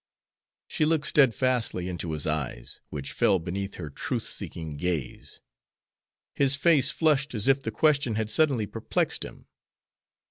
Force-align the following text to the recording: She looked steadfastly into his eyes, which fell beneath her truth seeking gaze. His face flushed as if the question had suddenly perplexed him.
She 0.67 0.83
looked 0.83 1.05
steadfastly 1.05 1.87
into 1.87 2.13
his 2.13 2.25
eyes, 2.25 2.81
which 2.89 3.11
fell 3.11 3.37
beneath 3.37 3.75
her 3.75 3.91
truth 3.91 4.23
seeking 4.23 4.75
gaze. 4.75 5.41
His 6.33 6.55
face 6.55 6.89
flushed 6.89 7.35
as 7.35 7.47
if 7.47 7.61
the 7.61 7.69
question 7.69 8.15
had 8.15 8.31
suddenly 8.31 8.65
perplexed 8.65 9.23
him. 9.23 9.45